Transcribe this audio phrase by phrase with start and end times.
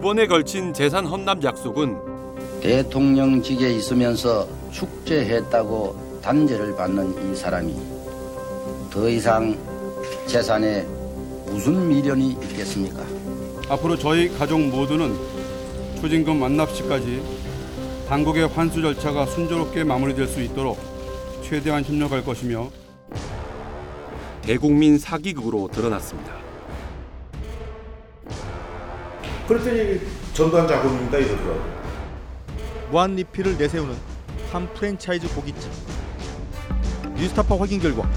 [0.00, 1.98] 두 번에 걸친 재산 헌납 약속은
[2.62, 7.76] 대통령직에 있으면서 축제했다고 단죄를 받는 이 사람이
[8.90, 9.58] 더 이상
[10.26, 10.84] 재산에
[11.44, 13.02] 무슨 미련이 있겠습니까?
[13.68, 15.14] 앞으로 저희 가족 모두는
[16.00, 17.22] 추징금 완납 시까지
[18.08, 20.78] 당국의 환수 절차가 순조롭게 마무리될 수 있도록
[21.42, 22.70] 최대한 협력할 것이며
[24.40, 26.49] 대국민 사기극으로 드러났습니다.
[29.50, 30.00] 그랬더니
[30.32, 31.80] 전두환 작업입니다 이러더라고요.
[32.92, 33.96] 무한 리필을 내세우는
[34.52, 35.68] 한 프랜차이즈 고깃집
[37.16, 38.08] 뉴스타파 확인 결과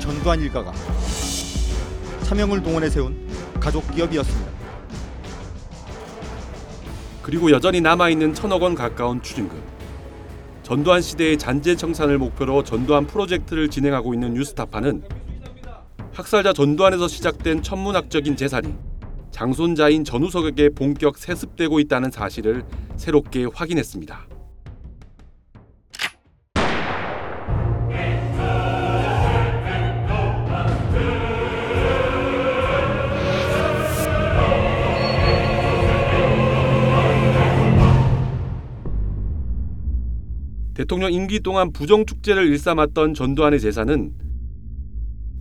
[0.00, 0.72] 전두환 일가가
[2.24, 3.16] 차명을 동원해 세운
[3.60, 4.50] 가족 기업이었습니다.
[7.22, 9.62] 그리고 여전히 남아 있는 천억 원 가까운 추징금.
[10.64, 15.04] 전두환 시대의 잔재 청산을 목표로 전두환 프로젝트를 진행하고 있는 뉴스타파는
[16.12, 18.74] 학살자 전두환에서 시작된 천문학적인 재산이
[19.32, 22.62] 장손자인 전우석에게 본격 세습되고 있다는 사실을
[22.96, 24.28] 새롭게 확인했습니다.
[40.74, 44.12] 대통령 임기 동안 부정 축제를 일삼았던 전두환의 재산은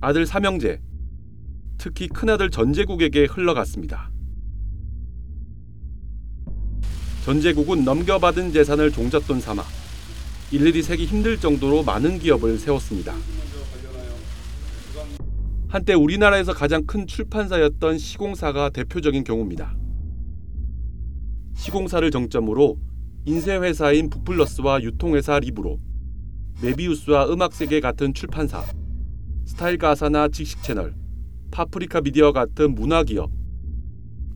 [0.00, 0.80] 아들 삼형제,
[1.78, 4.10] 특히 큰아들 전제국에게 흘러갔습니다.
[7.24, 9.62] 전제국은 넘겨받은 재산을 종잣돈 삼아
[10.52, 13.14] 일일이 세기 힘들 정도로 많은 기업을 세웠습니다.
[15.68, 19.74] 한때 우리나라에서 가장 큰 출판사였던 시공사가 대표적인 경우입니다.
[21.56, 22.78] 시공사를 정점으로
[23.24, 25.80] 인쇄회사인 부플러스와 유통회사 리브로,
[26.62, 28.64] 메비우스와 음악세계 같은 출판사,
[29.46, 30.94] 스타일 까사나 지식 채널,
[31.54, 33.30] 파프리카 미디어 같은 문화기업,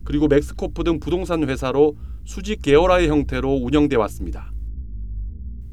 [0.05, 4.53] 그리고 맥스코프 등 부동산 회사로 수직 계열화의 형태로 운영돼 왔습니다.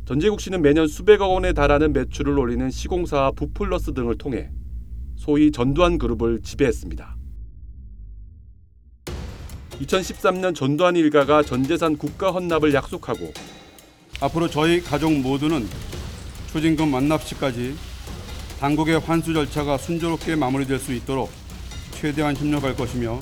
[0.06, 4.50] 전재국 씨는 매년 수백억 원에 달하는 매출을 올리는 시공사와 북플러스 등을 통해
[5.14, 7.16] 소위 전두환 그룹을 지배했습니다.
[9.70, 13.32] 2013년 전두환 일가가 전재산 국가 헌납을 약속하고
[14.20, 15.64] 앞으로 저희 가족 모두는
[16.50, 17.74] 추징금 완납 시까지
[18.58, 21.30] 당국의 환수 절차가 순조롭게 마무리될 수 있도록
[21.96, 23.20] 최대한 협력할 것이며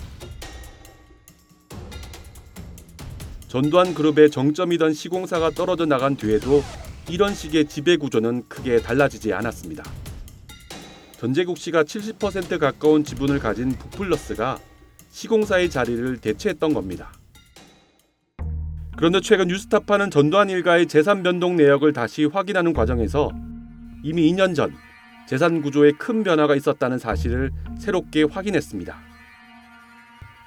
[3.47, 6.61] 전두환 그룹의 정점이던 시공사가 떨어져 나간 뒤에도
[7.09, 9.85] 이런 식의 지배 구조는 크게 달라지지 않았습니다.
[11.19, 14.59] 전재국 씨가 70% 가까운 지분을 가진 부플러스가
[15.11, 17.13] 시공사의 자리를 대체했던 겁니다.
[18.97, 23.31] 그런데 최근 뉴스타파는 전두환 일가의 재산 변동 내역을 다시 확인하는 과정에서
[24.03, 24.75] 이미 2년 전
[25.27, 28.97] 재산 구조에 큰 변화가 있었다는 사실을 새롭게 확인했습니다.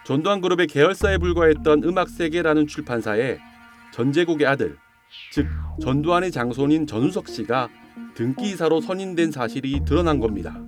[0.06, 3.40] 전두환 그룹의 계열사에 불과했던 음악세계라는 출판사에
[3.94, 4.78] 전제국의 아들,
[5.32, 5.48] 즉
[5.82, 7.70] 전두환의 장손인 전우석 씨가
[8.14, 10.60] 등기이사로 선임된 사실이 드러난 겁니다.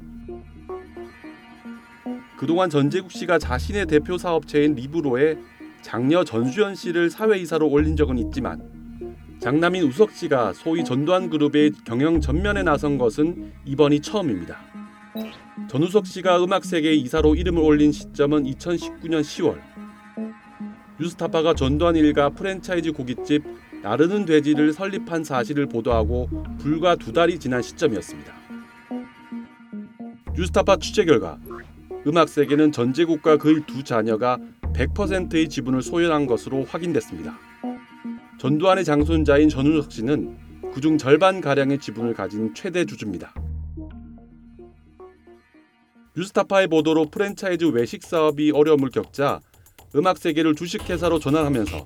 [2.38, 5.38] 그동안 전재국 씨가 자신의 대표 사업체인 리브로에
[5.82, 8.79] 장녀 전수연 씨를 사회이사로 올린 적은 있지만
[9.40, 14.58] 장남인 우석 씨가 소위 전두환 그룹의 경영 전면에 나선 것은 이번이 처음입니다.
[15.70, 19.60] 전우석 씨가 음악 세계 이사로 이름을 올린 시점은 2019년 10월.
[21.00, 23.44] 뉴스타파가 전두환 일가 프랜차이즈 고깃집
[23.82, 26.28] 나르는 돼지를 설립한 사실을 보도하고
[26.60, 28.34] 불과 두 달이 지난 시점이었습니다.
[30.36, 31.38] 뉴스타파 취재 결과
[32.06, 34.38] 음악 세계는 전제국과 그의 두 자녀가
[34.74, 37.49] 100%의 지분을 소유한 것으로 확인됐습니다.
[38.40, 43.34] 전두환의 장손자인 전우석 씨는 그중 절반 가량의 지분을 가진 최대 주주입니다.
[46.16, 49.42] 뉴스타파의 보도로 프랜차이즈 외식 사업이 어려움을 겪자
[49.94, 51.86] 음악 세계를 주식 회사로 전환하면서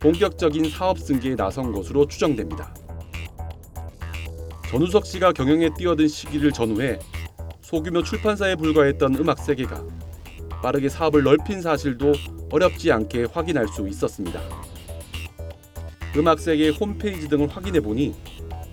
[0.00, 2.74] 본격적인 사업 승계에 나선 것으로 추정됩니다.
[4.68, 6.98] 전우석 씨가 경영에 뛰어든 시기를 전후해
[7.60, 9.84] 소규모 출판사에 불과했던 음악 세계가
[10.62, 12.12] 빠르게 사업을 넓힌 사실도
[12.50, 14.65] 어렵지 않게 확인할 수 있었습니다.
[16.16, 18.14] 음악 세계의 홈페이지 등을 확인해 보니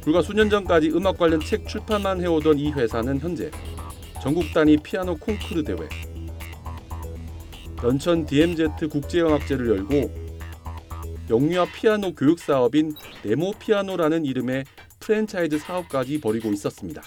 [0.01, 3.51] 불과 수년 전까지 음악 관련 책 출판만 해오던 이 회사는 현재
[4.21, 5.77] 전국 단위 피아노 콩쿠르 대회,
[7.83, 10.23] 연천 DMZ 국제영악제를 열고
[11.29, 12.93] 영유아 피아노 교육 사업인
[13.23, 14.63] 네모 피아노라는 이름의
[14.99, 17.01] 프랜차이즈 사업까지 벌이고 있었습니다.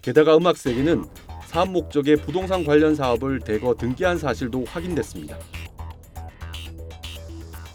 [0.00, 1.04] 게다가 음악 세계는
[1.46, 5.38] 사업 목적에 부동산 관련 사업을 대거 등기한 사실도 확인됐습니다.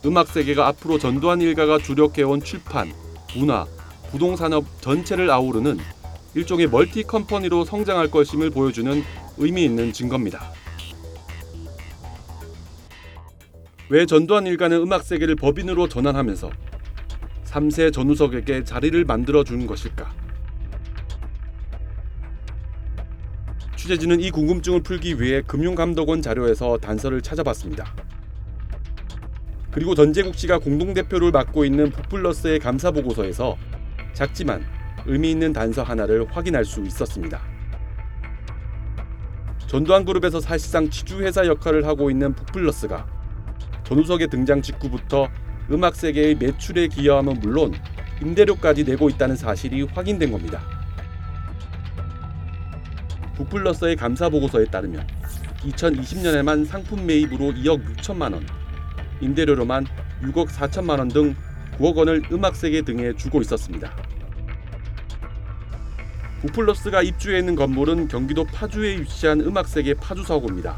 [0.06, 2.92] 음악 세계가 앞으로 전두환 일가가 주력해온 출판,
[3.36, 3.66] 문화,
[4.10, 5.78] 부동산업 전체를 아우르는
[6.34, 9.04] 일종의 multi company로 성장할 것임을 보여주는
[9.38, 10.52] 의미 있는 증거입니다.
[13.90, 16.50] 왜 전두환 일가는 음악 세계를 법인으로 전환하면서
[17.46, 20.10] 3세 전우석에게 자리를 만들어 준 것일까?
[23.76, 27.94] 취재진은 이 궁금증을 풀기 위해 금융감독원 자료에서 단서를 찾아봤습니다.
[29.72, 33.58] 그리고 전재국 씨가 공동대표를 맡고 있는 북플러스의 감사 보고서에서
[34.14, 34.66] 작지만
[35.06, 37.42] 의미 있는 단서 하나를 확인할 수 있었습니다.
[39.68, 43.08] 전두환 그룹에서 사실상 지주회사 역할을 하고 있는 북플러스가
[43.86, 45.30] 전우석의 등장 직후부터
[45.72, 47.74] 음악 세계의 매출에 기여함은 물론
[48.22, 50.62] 임대료까지 내고 있다는 사실이 확인된 겁니다.
[53.36, 55.08] 북플러스의 감사 보고서에 따르면
[55.62, 58.46] 2020년에만 상품 매입으로 2억 6천만 원,
[59.22, 59.86] 임대료로만
[60.24, 61.36] 6억 4천만 원 등
[61.78, 63.92] 9억 원을 음악 세계 등에 주고 있었습니다.
[66.42, 70.76] 북플러스가 입주해 있는 건물은 경기도 파주에 위치한 음악 세계 파주 사고입니다.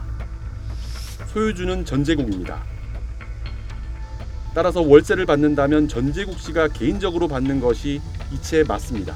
[1.28, 2.64] 소유주는 전제국입니다.
[4.54, 8.02] 따라서 월세를 받는다면 전제국 씨가 개인적으로 받는 것이
[8.32, 9.16] 이치에 맞습니다.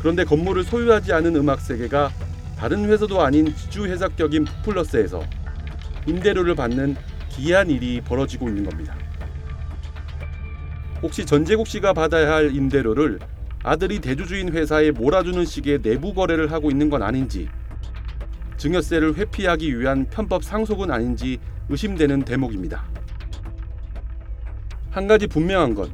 [0.00, 2.10] 그런데 건물을 소유하지 않은 음악 세계가
[2.58, 5.22] 다른 회사도 아닌 지주 회사격인 북플러스에서
[6.06, 6.96] 임대료를 받는
[7.34, 8.96] 기이한 일이 벌어지고 있는 겁니다.
[11.02, 13.18] 혹시 전재국 씨가 받아야 할 임대료를
[13.62, 17.48] 아들이 대주주인 회사에 몰아주는 식의 내부 거래를 하고 있는 건 아닌지
[18.56, 21.38] 증여세를 회피하기 위한 편법 상속은 아닌지
[21.68, 22.84] 의심되는 대목입니다.
[24.90, 25.92] 한 가지 분명한 건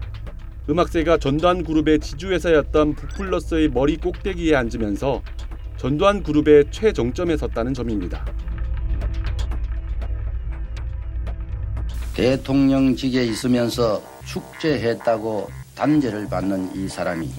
[0.68, 5.22] 음악세가 전두환 그룹의 지주회사였던 북플러스의 머리 꼭대기에 앉으면서
[5.76, 8.24] 전두환 그룹의 최정점에 섰다는 점입니다.
[12.20, 17.30] 대통령직에 있으면서 축제했다고 단죄를 받는 이 사람이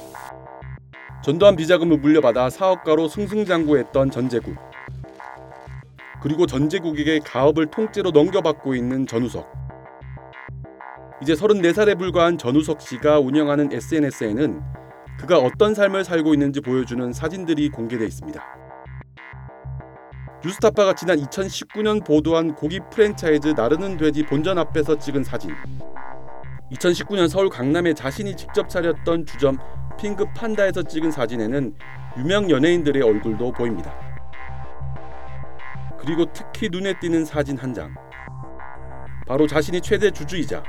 [1.23, 4.55] 전두환 비자금을 물려받아 사업가로 승승장구했던 전재국
[6.19, 9.47] 그리고 전재국에게 가업을 통째로 넘겨받고 있는 전우석
[11.21, 14.63] 이제 34살에 불과한 전우석 씨가 운영하는 SNS에는
[15.19, 18.70] 그가 어떤 삶을 살고 있는지 보여주는 사진들이 공개돼 있습니다.
[20.43, 25.51] 뉴스타파가 지난 2019년 보도한 고기 프랜차이즈 나르는 돼지 본전 앞에서 찍은 사진
[26.71, 29.59] 2019년 서울 강남에 자신이 직접 차렸던 주점
[29.99, 31.75] 핑크 판다에서 찍은 사진에는
[32.17, 33.93] 유명 연예인들의 얼굴도 보입니다.
[35.99, 37.93] 그리고 특히 눈에 띄는 사진 한 장.
[39.27, 40.63] 바로 자신이 최대 주주이자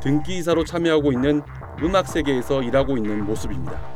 [0.00, 1.42] 등기이사로 참여하고 있는
[1.82, 3.91] 음악 세계에서 일하고 있는 모습입니다.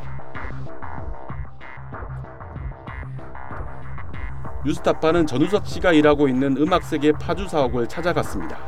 [4.66, 8.58] 뉴스타파는 전우석 씨가 일하고 있는 음악 세계 파주 사옥을 찾아갔습니다.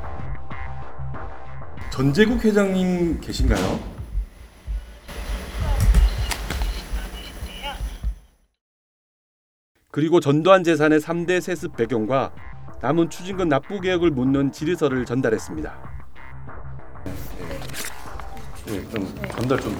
[1.91, 3.81] 전재국 회장님 계신가요?
[9.91, 12.33] 그리고 전두환 재산의 3대 세습 배경과
[12.81, 15.99] 남은 추징금 납부 계획을 묻는 질의서를 전달했습니다.
[18.67, 19.77] 네, 좀 전달 좀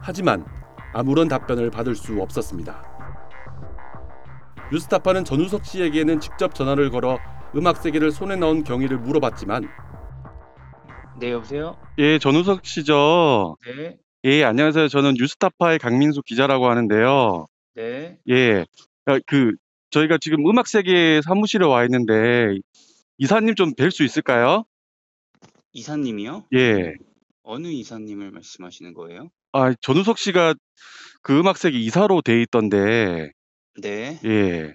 [0.00, 0.55] 하지만
[0.96, 2.82] 아무런 답변을 받을 수 없었습니다.
[4.72, 7.18] 뉴스타파는 전우석 씨에게는 직접 전화를 걸어
[7.54, 9.68] 음악 세계를 손에 넣은 경위를 물어봤지만
[11.20, 11.76] 네, 여보세요?
[11.98, 13.58] 예, 전우석 씨죠.
[13.66, 14.88] 네, 예, 안녕하세요.
[14.88, 17.44] 저는 뉴스타파의 강민수 기자라고 하는데요.
[17.74, 18.18] 네.
[18.30, 18.60] 예,
[19.04, 19.52] 어, 그
[19.90, 22.56] 저희가 지금 음악 세계 사무실에 와 있는데
[23.18, 24.64] 이사님 좀 뵐 수 있을까요?
[25.72, 26.44] 이사님이요?
[26.54, 26.94] 예.
[27.46, 29.30] 어느 이사님을 말씀하시는 거예요?
[29.52, 30.54] 아, 전우석 씨가
[31.22, 33.30] 그 음악 세계 이사로 돼 있던데
[33.80, 34.74] 네, 예.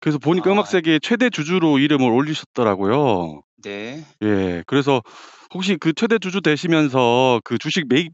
[0.00, 0.52] 그래서 보니까 아.
[0.52, 3.42] 음악 세계 최대 주주로 이름을 올리셨더라고요.
[3.64, 4.04] 네.
[4.22, 4.62] 예.
[4.66, 5.02] 그래서
[5.52, 8.12] 혹시 그 최대 주주 되시면서 그 주식 매입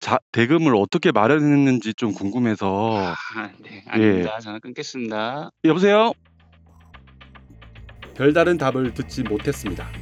[0.00, 3.14] 자, 대금을 어떻게 마련했는지 좀 궁금해서 아,
[3.60, 4.38] 네, 아닙니다.
[4.40, 5.50] 전화 끊겠습니다.
[5.64, 6.12] 여보세요?
[8.14, 10.01] 별다른 답을 듣지 못했습니다.